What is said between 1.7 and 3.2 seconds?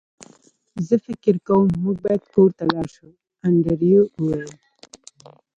موږ باید کور ته لاړ شو